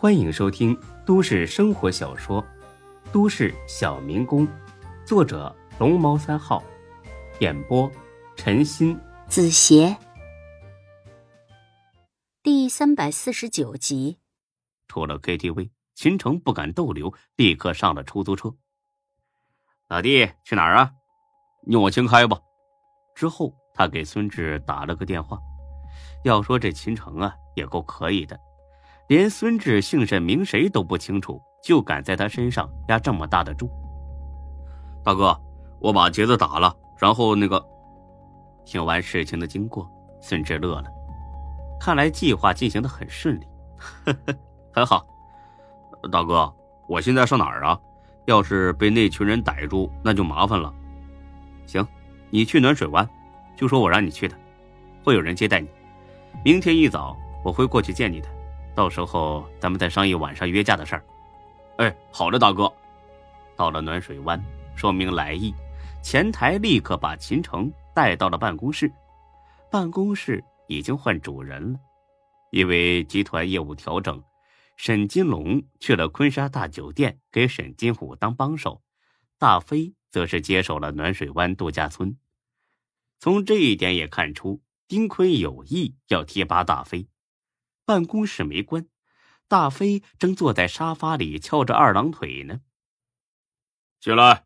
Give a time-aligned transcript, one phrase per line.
[0.00, 2.40] 欢迎收听都市生活小说
[3.10, 4.46] 《都市小民工》，
[5.04, 6.62] 作者龙猫三号，
[7.40, 7.90] 演播
[8.36, 9.96] 陈鑫、子邪，
[12.44, 14.18] 第三百四十九集。
[14.86, 18.54] 出了 KTV，秦城不敢逗留，立刻上了出租车。
[19.88, 20.92] 老弟，去哪儿啊？
[21.66, 22.38] 你我先开吧。
[23.16, 25.40] 之后，他给孙志打了个电话。
[26.22, 28.38] 要说这秦城啊，也够可以的。
[29.08, 33.70] 连孙志姓甚名谁都不清楚，就敢在他身上压这么大的注。
[35.02, 35.34] 大哥，
[35.80, 37.62] 我把劫子打了，然后那个……
[38.66, 39.90] 听完事情的经过，
[40.20, 40.84] 孙志乐了，
[41.80, 43.46] 看来计划进行的很顺利，
[44.04, 44.34] 呵呵，
[44.74, 45.06] 很好。
[46.12, 46.54] 大哥，
[46.86, 47.80] 我现在上哪儿啊？
[48.26, 50.70] 要是被那群人逮住，那就麻烦了。
[51.64, 51.86] 行，
[52.28, 53.08] 你去暖水湾，
[53.56, 54.36] 就说我让你去的，
[55.02, 55.68] 会有人接待你。
[56.44, 58.28] 明天一早我会过去见你的。
[58.78, 61.04] 到时候咱们再商议晚上约架的事儿。
[61.78, 62.72] 哎，好的，大哥。
[63.56, 64.40] 到了暖水湾，
[64.76, 65.52] 说明来意，
[66.00, 68.88] 前台立刻把秦城带到了办公室。
[69.68, 71.80] 办公室已经换主人了，
[72.52, 74.22] 因为集团业务调整，
[74.76, 78.80] 沈金龙去了昆沙大酒店给沈金虎当帮手，
[79.40, 82.16] 大飞则是接手了暖水湾度假村。
[83.18, 87.08] 从这一点也看出，丁坤有意要提拔大飞。
[87.88, 88.86] 办公室没关，
[89.48, 92.60] 大飞正坐在沙发里翘着二郎腿呢。
[93.98, 94.44] 进来。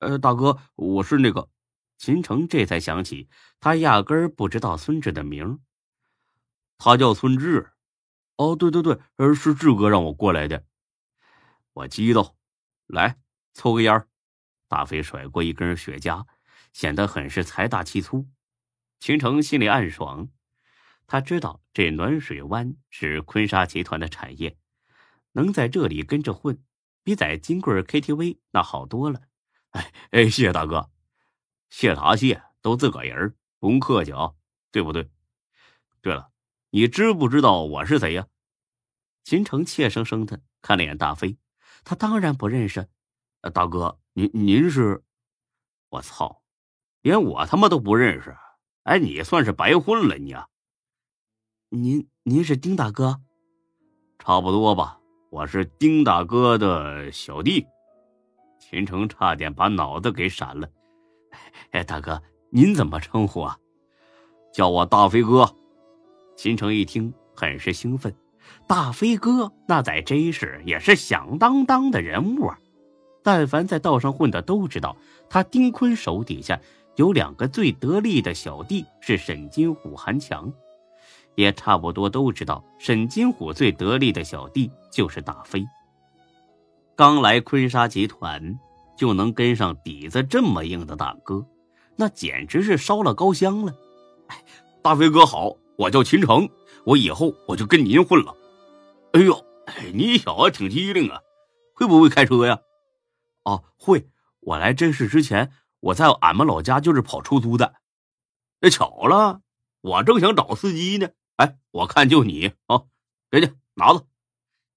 [0.00, 1.48] 呃，大哥，我是那个
[1.96, 3.28] 秦城，这才想起
[3.60, 5.60] 他压根儿不知道孙志的名。
[6.76, 7.70] 他叫孙志。
[8.34, 8.98] 哦，对对对，
[9.32, 10.64] 是志哥让我过来的。
[11.72, 12.36] 我激动。
[12.88, 13.20] 来，
[13.54, 14.08] 抽个烟
[14.66, 16.26] 大飞甩过一根雪茄，
[16.72, 18.28] 显得很是财大气粗。
[18.98, 20.28] 秦城心里暗爽。
[21.08, 24.58] 他知道这暖水湾是坤沙集团的产业，
[25.32, 26.62] 能在这里跟着混，
[27.02, 29.22] 比在金贵 KTV 那好多了。
[29.70, 30.90] 哎哎，谢谢大哥，
[31.70, 32.42] 谢啥谢？
[32.60, 34.34] 都自个人，不用客气啊，
[34.70, 35.10] 对不对？
[36.02, 36.30] 对了，
[36.70, 38.26] 你知不知道我是谁呀？
[39.24, 41.38] 秦城怯生生的看了眼大飞，
[41.84, 42.86] 他当然不认识。
[43.54, 45.02] 大哥，您您是？
[45.88, 46.42] 我操，
[47.00, 48.36] 连我他妈都不认识！
[48.82, 50.48] 哎，你算是白混了你啊！
[51.70, 53.20] 您您是丁大哥，
[54.18, 54.98] 差不多吧。
[55.28, 57.66] 我是丁大哥的小弟。
[58.58, 60.66] 秦城差点把脑子给闪了。
[61.72, 63.58] 哎，大哥，您怎么称呼啊？
[64.50, 65.54] 叫我大飞哥。
[66.38, 68.14] 秦城一听，很是兴奋。
[68.66, 72.58] 大飞哥那在 J 市也是响当当的人物啊。
[73.22, 74.96] 但凡在道上混的都知道，
[75.28, 76.58] 他丁坤手底下
[76.96, 80.50] 有两个最得力的小弟，是沈金虎、韩强。
[81.38, 85.64] 也差不多都知道，沈金虎最得力的小弟就是大飞。
[86.96, 88.58] 刚来坤沙集团
[88.96, 91.46] 就能跟上底子这么硬的大哥，
[91.94, 93.72] 那简直是烧了高香了。
[94.26, 94.44] 哎，
[94.82, 96.48] 大飞哥好，我叫秦城，
[96.82, 98.34] 我以后我就跟您混了。
[99.12, 99.40] 哎呦，
[99.94, 101.20] 你小子挺机灵啊，
[101.72, 102.58] 会不会开车呀？
[103.44, 104.08] 哦，会。
[104.40, 107.74] 我来真市之前，我在俺们老家就是跑出租的。
[108.60, 109.40] 那巧了，
[109.82, 111.10] 我正想找司机呢。
[111.38, 112.84] 哎，我看就你啊，
[113.30, 114.06] 给你拿着。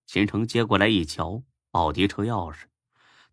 [0.05, 2.66] 秦城接过来一瞧，奥迪车钥匙，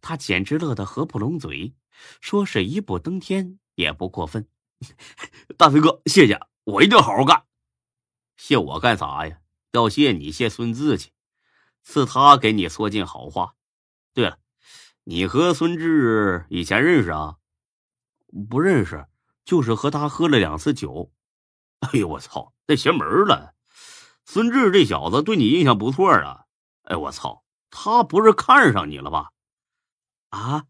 [0.00, 1.74] 他简直乐得合不拢嘴，
[2.22, 4.48] 说是一步登天也不过分。
[5.58, 7.44] 大飞哥，谢谢，我一定好好干。
[8.36, 9.40] 谢我干啥呀？
[9.72, 11.10] 要谢你谢孙志去，
[11.84, 13.56] 是他给你说尽好话。
[14.14, 14.38] 对了，
[15.04, 17.36] 你和孙志以前认识啊？
[18.48, 19.06] 不认识，
[19.44, 21.12] 就是和他喝了两次酒。
[21.80, 22.54] 哎呦，我操！
[22.68, 23.54] 这邪门了，
[24.26, 26.44] 孙志这小子对你印象不错啊！
[26.82, 29.30] 哎，我操，他不是看上你了吧？
[30.28, 30.66] 啊，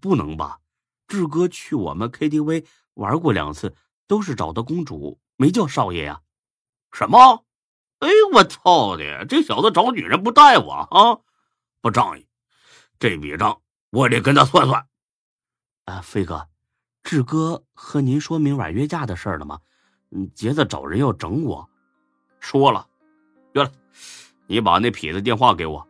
[0.00, 0.58] 不能吧？
[1.06, 3.76] 志哥去我们 KTV 玩过两次，
[4.08, 6.20] 都是找的公主，没叫少爷呀？
[6.90, 7.44] 什么？
[8.00, 11.20] 哎，我操的，这小子找女人不带我啊？
[11.80, 12.26] 不仗义，
[12.98, 14.88] 这笔账我得跟他算算。
[15.84, 16.48] 啊，飞哥，
[17.04, 19.60] 志哥和您说明晚约架的事了吗？
[20.10, 21.68] 嗯，杰子找人要整我，
[22.38, 22.86] 说了，
[23.52, 23.70] 对了，
[24.46, 25.86] 你把那痞子电话给我，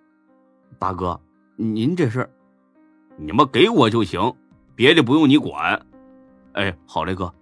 [0.79, 1.21] 大哥，
[1.57, 2.29] 您这是，
[3.17, 4.35] 你们给我就行，
[4.75, 5.85] 别的不用你管。
[6.55, 7.33] 哎，好嘞，哥，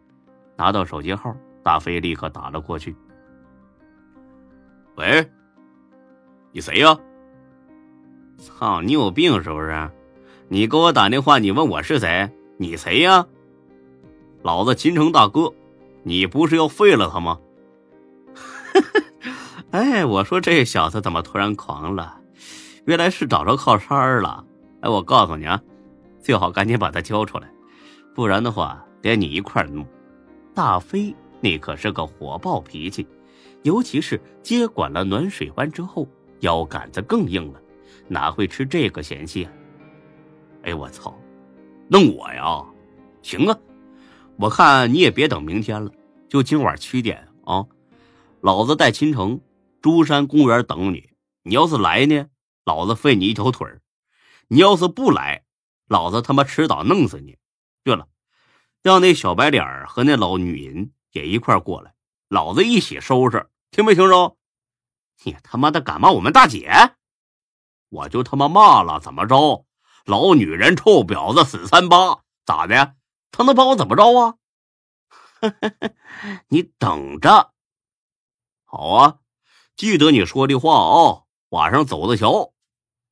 [0.57, 2.95] 拿到手机号，大飞立刻打了过去。
[4.97, 5.31] 喂，
[6.51, 6.99] 你谁呀？
[8.39, 9.91] 操，你有病是不是？
[10.49, 12.29] 你给我打电话，你问我是谁？
[12.59, 13.25] 你谁呀？
[14.43, 15.53] 老子秦城大哥。
[16.05, 17.39] 你不是要废了他吗？
[19.73, 22.21] 哎，我说这小子怎么突然狂了？
[22.87, 24.45] 原来是找着靠山了。
[24.83, 25.61] 哎，我告诉你啊，
[26.21, 27.51] 最好赶紧把他交出来，
[28.15, 29.87] 不然的话连你一块弄。
[30.55, 33.07] 大飞那可是个火爆脾气，
[33.63, 36.07] 尤其是接管了暖水湾之后，
[36.41, 37.61] 腰杆子更硬了，
[38.07, 39.53] 哪会吃这个闲气啊？
[40.65, 41.19] 哎，我操，
[41.89, 42.63] 弄我呀？
[43.23, 43.59] 行啊，
[44.37, 45.91] 我看你也别等明天了，
[46.29, 47.65] 就今晚七点啊，
[48.41, 49.41] 老子在秦城
[49.81, 51.11] 珠山公园等你。
[51.45, 52.27] 你要是来呢？
[52.65, 53.69] 老子废你一条腿，
[54.49, 55.45] 你要是不来，
[55.87, 57.37] 老子他妈迟早弄死你。
[57.85, 58.09] 对了，
[58.83, 61.95] 让那小白脸和那老女人也一块过来，
[62.29, 64.37] 老子一起收拾，听没听着？
[65.23, 66.73] 你他妈的敢骂我们大姐，
[67.89, 69.65] 我就他妈骂了，怎么着？
[70.07, 72.95] 老女人、臭婊子、死三八，咋的？
[73.37, 74.37] 他能把我怎么着啊？
[76.47, 77.53] 你等着，
[78.65, 79.19] 好啊，
[79.75, 81.25] 记得你说的话啊。
[81.49, 82.55] 晚上走着瞧。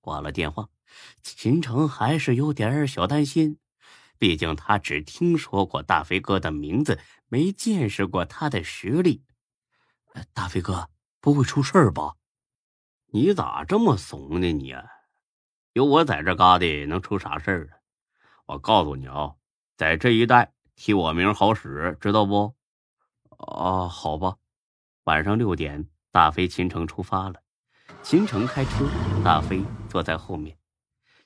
[0.01, 0.69] 挂了电话，
[1.25, 3.59] 秦城还是有点小担心，
[4.17, 9.25] 毕竟他只听说过大飞哥的名字，没见识过他的实力。
[10.33, 10.89] 大飞哥
[11.21, 12.15] 不会出事吧？
[13.07, 14.53] 你咋这么怂呢？
[14.53, 14.73] 你
[15.73, 17.75] 有我在这嘎达，能出啥事儿啊？
[18.47, 19.35] 我告诉你啊，
[19.83, 22.55] 在这一带提我名好使，知道不？
[23.31, 24.37] 啊，好吧。
[25.03, 27.43] 晚上六点，大飞秦城出发了。
[28.01, 28.87] 秦城开车，
[29.25, 30.57] 大飞坐在后面。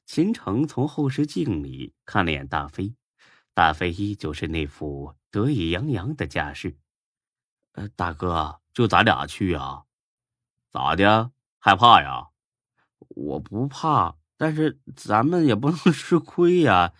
[0.06, 2.94] 秦城从后视镜里看了眼大飞，
[3.52, 6.78] 大飞依旧是那副得意洋洋的架势。
[7.72, 9.82] 呃，大哥，就咱俩去啊？
[10.70, 11.30] 咋的？
[11.58, 12.28] 害怕呀？
[13.10, 16.94] 我不怕，但是咱们也不能吃亏呀。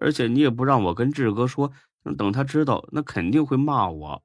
[0.00, 1.72] 而且你也不让我跟志哥说，
[2.16, 4.22] 等他知道，那肯定会骂我。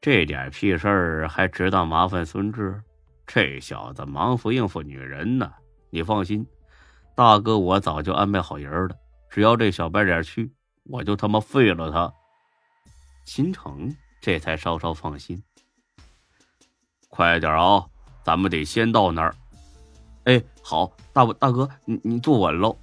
[0.00, 2.80] 这点屁事儿还知道麻烦孙志？
[3.26, 5.52] 这小子忙活应付女人呢，
[5.90, 6.46] 你放心，
[7.14, 8.96] 大哥我早就安排好人了。
[9.28, 10.50] 只要这小白脸去，
[10.84, 12.10] 我就他妈废了他。
[13.26, 15.42] 秦城这才稍稍放心。
[17.10, 17.84] 快点啊，
[18.24, 19.34] 咱们得先到那儿。
[20.24, 22.78] 哎，好，大大哥，你你坐稳喽。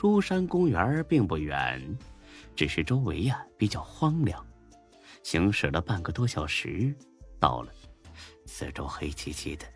[0.00, 1.78] 珠山公园并不远，
[2.56, 4.42] 只是周围呀比较荒凉。
[5.22, 6.96] 行驶了半个多小时，
[7.38, 7.70] 到了。
[8.46, 9.66] 四周黑漆漆的，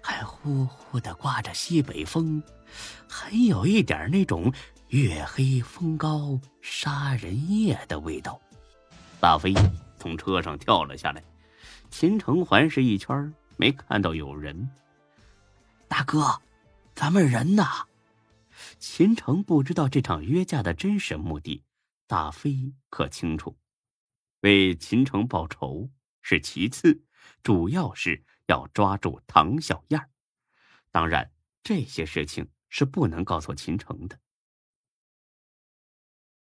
[0.00, 2.42] 还呼呼的刮着西北风，
[3.06, 4.50] 很有一点那种
[4.88, 8.40] 月黑风高杀人夜的味道。
[9.20, 9.52] 大飞
[9.98, 11.22] 从车上跳了下来，
[11.90, 14.66] 秦城环视一圈，没看到有人。
[15.88, 16.40] 大哥，
[16.94, 17.66] 咱们人呢？
[18.86, 21.64] 秦城不知道这场约架的真实目的，
[22.06, 23.56] 大飞可清楚。
[24.40, 25.90] 为秦城报仇
[26.20, 27.02] 是其次。
[27.42, 30.10] 主要是要抓住唐小燕
[30.90, 31.32] 当然
[31.62, 34.20] 这些事情是不能告诉秦城的。